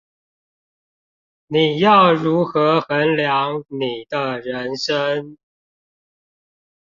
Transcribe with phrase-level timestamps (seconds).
[1.45, 5.37] 你要如何衡量你的人生